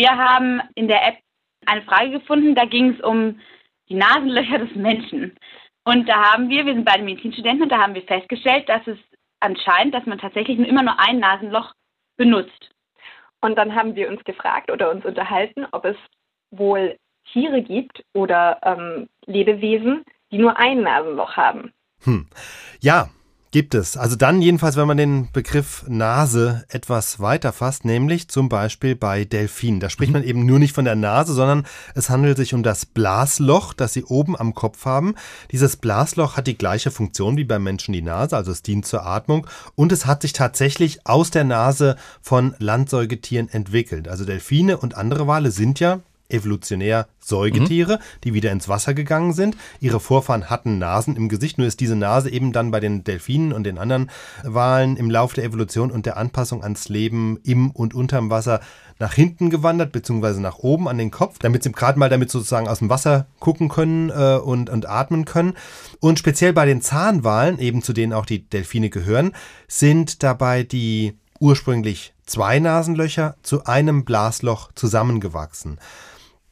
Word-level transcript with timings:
wir 0.00 0.16
haben 0.16 0.62
in 0.74 0.88
der 0.88 1.06
App 1.06 1.18
eine 1.66 1.82
Frage 1.82 2.10
gefunden, 2.10 2.54
da 2.54 2.64
ging 2.64 2.94
es 2.94 3.00
um 3.04 3.38
die 3.90 3.94
Nasenlöcher 3.94 4.58
des 4.58 4.74
Menschen. 4.74 5.36
Und 5.84 6.08
da 6.08 6.32
haben 6.32 6.48
wir, 6.48 6.64
wir 6.64 6.72
sind 6.72 6.86
beide 6.86 7.02
Medizinstudenten, 7.02 7.64
und 7.64 7.68
da 7.68 7.78
haben 7.78 7.94
wir 7.94 8.02
festgestellt, 8.02 8.66
dass 8.68 8.86
es 8.86 8.96
anscheinend, 9.40 9.94
dass 9.94 10.06
man 10.06 10.18
tatsächlich 10.18 10.58
immer 10.58 10.82
nur 10.82 10.98
ein 10.98 11.18
Nasenloch 11.18 11.74
benutzt. 12.16 12.70
Und 13.42 13.56
dann 13.56 13.74
haben 13.74 13.94
wir 13.94 14.08
uns 14.08 14.24
gefragt 14.24 14.70
oder 14.70 14.90
uns 14.90 15.04
unterhalten, 15.04 15.66
ob 15.72 15.84
es 15.84 15.96
wohl 16.50 16.96
Tiere 17.32 17.60
gibt 17.60 18.02
oder 18.14 18.58
ähm, 18.62 19.08
Lebewesen, 19.26 20.04
die 20.32 20.38
nur 20.38 20.56
ein 20.58 20.80
Nasenloch 20.80 21.36
haben. 21.36 21.72
Hm. 22.04 22.26
Ja, 22.80 23.10
Gibt 23.52 23.74
es. 23.74 23.96
Also 23.96 24.14
dann 24.14 24.42
jedenfalls, 24.42 24.76
wenn 24.76 24.86
man 24.86 24.96
den 24.96 25.28
Begriff 25.32 25.84
Nase 25.88 26.64
etwas 26.68 27.18
weiter 27.18 27.52
fasst, 27.52 27.84
nämlich 27.84 28.28
zum 28.28 28.48
Beispiel 28.48 28.94
bei 28.94 29.24
Delfinen. 29.24 29.80
Da 29.80 29.90
spricht 29.90 30.10
mhm. 30.10 30.18
man 30.18 30.24
eben 30.24 30.46
nur 30.46 30.60
nicht 30.60 30.72
von 30.72 30.84
der 30.84 30.94
Nase, 30.94 31.34
sondern 31.34 31.66
es 31.96 32.10
handelt 32.10 32.36
sich 32.36 32.54
um 32.54 32.62
das 32.62 32.86
Blasloch, 32.86 33.74
das 33.74 33.92
sie 33.92 34.04
oben 34.04 34.38
am 34.38 34.54
Kopf 34.54 34.84
haben. 34.84 35.16
Dieses 35.50 35.76
Blasloch 35.76 36.36
hat 36.36 36.46
die 36.46 36.56
gleiche 36.56 36.92
Funktion 36.92 37.36
wie 37.36 37.44
beim 37.44 37.64
Menschen 37.64 37.92
die 37.92 38.02
Nase, 38.02 38.36
also 38.36 38.52
es 38.52 38.62
dient 38.62 38.86
zur 38.86 39.04
Atmung 39.04 39.48
und 39.74 39.90
es 39.90 40.06
hat 40.06 40.22
sich 40.22 40.32
tatsächlich 40.32 41.04
aus 41.04 41.32
der 41.32 41.42
Nase 41.42 41.96
von 42.22 42.54
Landsäugetieren 42.60 43.48
entwickelt. 43.48 44.06
Also 44.06 44.24
Delfine 44.24 44.78
und 44.78 44.96
andere 44.96 45.26
Wale 45.26 45.50
sind 45.50 45.80
ja 45.80 45.98
evolutionär 46.32 47.06
Säugetiere, 47.18 47.96
mhm. 47.96 48.20
die 48.24 48.34
wieder 48.34 48.50
ins 48.52 48.68
Wasser 48.68 48.94
gegangen 48.94 49.32
sind. 49.32 49.56
Ihre 49.80 50.00
Vorfahren 50.00 50.50
hatten 50.50 50.78
Nasen 50.78 51.16
im 51.16 51.28
Gesicht, 51.28 51.58
nur 51.58 51.66
ist 51.66 51.80
diese 51.80 51.96
Nase 51.96 52.30
eben 52.30 52.52
dann 52.52 52.70
bei 52.70 52.80
den 52.80 53.04
Delfinen 53.04 53.52
und 53.52 53.64
den 53.64 53.78
anderen 53.78 54.10
Walen 54.42 54.96
im 54.96 55.10
Laufe 55.10 55.36
der 55.36 55.44
Evolution 55.44 55.90
und 55.90 56.06
der 56.06 56.16
Anpassung 56.16 56.62
ans 56.62 56.88
Leben 56.88 57.38
im 57.44 57.70
und 57.70 57.94
unterm 57.94 58.30
Wasser 58.30 58.60
nach 58.98 59.14
hinten 59.14 59.48
gewandert, 59.50 59.92
beziehungsweise 59.92 60.40
nach 60.40 60.58
oben 60.58 60.86
an 60.86 60.98
den 60.98 61.10
Kopf, 61.10 61.38
damit 61.38 61.62
sie 61.62 61.72
gerade 61.72 61.98
mal 61.98 62.10
damit 62.10 62.30
sozusagen 62.30 62.68
aus 62.68 62.80
dem 62.80 62.90
Wasser 62.90 63.26
gucken 63.40 63.68
können 63.68 64.10
äh, 64.10 64.36
und, 64.36 64.68
und 64.68 64.88
atmen 64.88 65.24
können. 65.24 65.54
Und 66.00 66.18
speziell 66.18 66.52
bei 66.52 66.66
den 66.66 66.82
Zahnwalen, 66.82 67.58
eben 67.58 67.82
zu 67.82 67.92
denen 67.92 68.12
auch 68.12 68.26
die 68.26 68.46
Delfine 68.48 68.90
gehören, 68.90 69.32
sind 69.66 70.22
dabei 70.22 70.62
die 70.62 71.16
ursprünglich 71.40 72.12
zwei 72.26 72.60
Nasenlöcher 72.60 73.36
zu 73.42 73.64
einem 73.64 74.04
Blasloch 74.04 74.70
zusammengewachsen. 74.74 75.78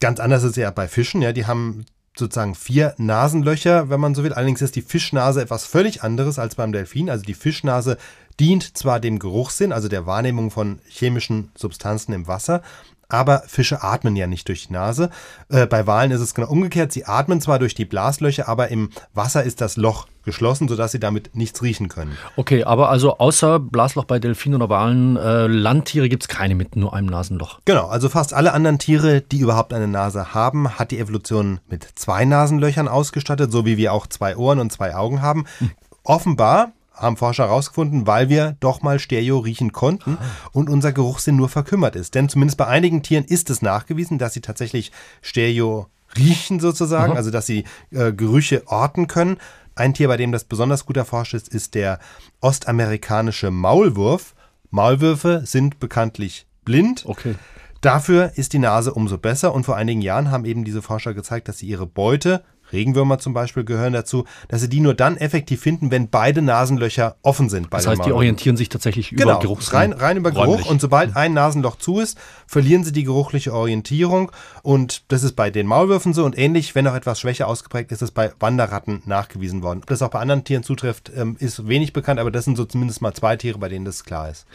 Ganz 0.00 0.20
anders 0.20 0.42
ist 0.42 0.56
ja 0.56 0.70
bei 0.70 0.88
Fischen, 0.88 1.22
ja, 1.22 1.32
die 1.32 1.46
haben 1.46 1.86
sozusagen 2.16 2.54
vier 2.54 2.94
Nasenlöcher, 2.96 3.90
wenn 3.90 4.00
man 4.00 4.14
so 4.14 4.22
will. 4.22 4.32
Allerdings 4.32 4.62
ist 4.62 4.76
die 4.76 4.82
Fischnase 4.82 5.42
etwas 5.42 5.66
völlig 5.66 6.02
anderes 6.02 6.38
als 6.38 6.54
beim 6.54 6.72
Delfin. 6.72 7.10
Also 7.10 7.24
die 7.24 7.34
Fischnase 7.34 7.98
dient 8.40 8.76
zwar 8.76 9.00
dem 9.00 9.18
Geruchssinn, 9.18 9.72
also 9.72 9.88
der 9.88 10.06
Wahrnehmung 10.06 10.50
von 10.50 10.80
chemischen 10.88 11.50
Substanzen 11.54 12.12
im 12.12 12.26
Wasser, 12.26 12.62
aber 13.08 13.42
Fische 13.46 13.82
atmen 13.82 14.16
ja 14.16 14.26
nicht 14.26 14.48
durch 14.48 14.66
die 14.66 14.72
Nase. 14.72 15.10
Äh, 15.48 15.66
bei 15.66 15.86
Walen 15.86 16.10
ist 16.10 16.20
es 16.20 16.34
genau 16.34 16.48
umgekehrt. 16.48 16.92
Sie 16.92 17.04
atmen 17.04 17.40
zwar 17.40 17.58
durch 17.58 17.74
die 17.74 17.84
Blaslöcher, 17.84 18.48
aber 18.48 18.68
im 18.68 18.90
Wasser 19.12 19.44
ist 19.44 19.60
das 19.60 19.76
Loch 19.76 20.06
geschlossen, 20.24 20.68
sodass 20.68 20.92
sie 20.92 21.00
damit 21.00 21.36
nichts 21.36 21.62
riechen 21.62 21.88
können. 21.88 22.16
Okay, 22.36 22.64
aber 22.64 22.88
also 22.88 23.18
außer 23.18 23.60
Blasloch 23.60 24.04
bei 24.04 24.18
Delfinen 24.18 24.60
oder 24.60 24.70
Walen, 24.70 25.16
äh, 25.16 25.46
Landtiere 25.46 26.08
gibt 26.08 26.24
es 26.24 26.28
keine 26.28 26.54
mit 26.54 26.76
nur 26.76 26.94
einem 26.94 27.08
Nasenloch. 27.08 27.60
Genau, 27.66 27.86
also 27.88 28.08
fast 28.08 28.32
alle 28.32 28.52
anderen 28.52 28.78
Tiere, 28.78 29.20
die 29.20 29.40
überhaupt 29.40 29.72
eine 29.72 29.88
Nase 29.88 30.32
haben, 30.32 30.78
hat 30.78 30.90
die 30.90 30.98
Evolution 30.98 31.60
mit 31.68 31.86
zwei 31.94 32.24
Nasenlöchern 32.24 32.88
ausgestattet, 32.88 33.52
so 33.52 33.66
wie 33.66 33.76
wir 33.76 33.92
auch 33.92 34.06
zwei 34.06 34.36
Ohren 34.36 34.58
und 34.58 34.72
zwei 34.72 34.94
Augen 34.94 35.20
haben. 35.20 35.44
Hm. 35.58 35.70
Offenbar 36.04 36.72
haben 36.94 37.16
Forscher 37.16 37.44
herausgefunden, 37.44 38.06
weil 38.06 38.28
wir 38.28 38.56
doch 38.60 38.82
mal 38.82 38.98
Stereo 38.98 39.38
riechen 39.38 39.72
konnten 39.72 40.16
und 40.52 40.70
unser 40.70 40.92
Geruchssinn 40.92 41.36
nur 41.36 41.48
verkümmert 41.48 41.96
ist. 41.96 42.14
Denn 42.14 42.28
zumindest 42.28 42.56
bei 42.56 42.66
einigen 42.66 43.02
Tieren 43.02 43.24
ist 43.24 43.50
es 43.50 43.62
nachgewiesen, 43.62 44.18
dass 44.18 44.34
sie 44.34 44.40
tatsächlich 44.40 44.92
Stereo 45.20 45.88
riechen 46.16 46.60
sozusagen, 46.60 47.12
mhm. 47.12 47.16
also 47.16 47.30
dass 47.30 47.46
sie 47.46 47.64
äh, 47.90 48.12
Gerüche 48.12 48.62
orten 48.66 49.06
können. 49.06 49.38
Ein 49.74 49.94
Tier, 49.94 50.08
bei 50.08 50.16
dem 50.16 50.30
das 50.30 50.44
besonders 50.44 50.86
gut 50.86 50.96
erforscht 50.96 51.34
ist, 51.34 51.48
ist 51.48 51.74
der 51.74 51.98
ostamerikanische 52.40 53.50
Maulwurf. 53.50 54.34
Maulwürfe 54.70 55.42
sind 55.44 55.80
bekanntlich 55.80 56.46
blind. 56.64 57.04
Okay. 57.06 57.34
Dafür 57.80 58.32
ist 58.36 58.52
die 58.52 58.58
Nase 58.58 58.94
umso 58.94 59.18
besser 59.18 59.52
und 59.54 59.64
vor 59.64 59.76
einigen 59.76 60.00
Jahren 60.00 60.30
haben 60.30 60.44
eben 60.44 60.64
diese 60.64 60.80
Forscher 60.80 61.12
gezeigt, 61.12 61.48
dass 61.48 61.58
sie 61.58 61.66
ihre 61.66 61.86
Beute 61.86 62.42
Regenwürmer 62.74 63.18
zum 63.18 63.32
Beispiel 63.32 63.64
gehören 63.64 63.94
dazu, 63.94 64.24
dass 64.48 64.60
sie 64.60 64.68
die 64.68 64.80
nur 64.80 64.92
dann 64.92 65.16
effektiv 65.16 65.62
finden, 65.62 65.90
wenn 65.90 66.10
beide 66.10 66.42
Nasenlöcher 66.42 67.16
offen 67.22 67.48
sind. 67.48 67.68
das 67.70 67.86
heißt, 67.86 68.04
die 68.04 68.12
orientieren 68.12 68.58
sich 68.58 68.68
tatsächlich 68.68 69.12
über 69.12 69.24
genau, 69.24 69.38
Geruch. 69.38 69.72
Rein, 69.72 69.92
rein 69.92 70.18
über 70.18 70.30
Geruch 70.30 70.46
räumlich. 70.46 70.68
und 70.68 70.80
sobald 70.80 71.16
ein 71.16 71.32
Nasenloch 71.32 71.76
zu 71.76 72.00
ist, 72.00 72.18
verlieren 72.46 72.84
sie 72.84 72.92
die 72.92 73.04
geruchliche 73.04 73.54
Orientierung 73.54 74.30
und 74.62 75.04
das 75.08 75.22
ist 75.22 75.36
bei 75.36 75.50
den 75.50 75.66
Maulwürfen 75.66 76.12
so 76.12 76.24
und 76.26 76.38
ähnlich, 76.38 76.74
wenn 76.74 76.86
auch 76.86 76.94
etwas 76.94 77.20
schwächer 77.20 77.48
ausgeprägt 77.48 77.90
ist, 77.92 77.94
ist 77.94 78.02
es 78.02 78.10
bei 78.10 78.32
Wanderratten 78.40 79.02
nachgewiesen 79.06 79.62
worden. 79.62 79.80
Ob 79.82 79.86
das 79.86 80.02
auch 80.02 80.10
bei 80.10 80.20
anderen 80.20 80.44
Tieren 80.44 80.62
zutrifft, 80.62 81.10
ähm, 81.16 81.36
ist 81.38 81.66
wenig 81.68 81.92
bekannt, 81.92 82.20
aber 82.20 82.30
das 82.30 82.44
sind 82.44 82.56
so 82.56 82.64
zumindest 82.64 83.00
mal 83.00 83.14
zwei 83.14 83.36
Tiere, 83.36 83.58
bei 83.58 83.68
denen 83.68 83.84
das 83.84 84.04
klar 84.04 84.30
ist. 84.30 84.46